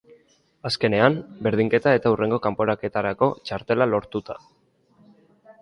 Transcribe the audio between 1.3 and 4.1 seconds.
berdinketa eta hurrengo kanporaketarako txartela